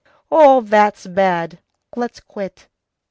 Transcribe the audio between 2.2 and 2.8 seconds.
quit."